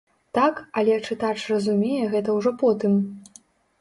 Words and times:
Так, 0.37 0.61
але 0.81 0.95
чытач 1.09 1.35
разумее 1.53 1.99
гэта 2.15 2.29
ўжо 2.39 2.55
потым. 2.63 2.97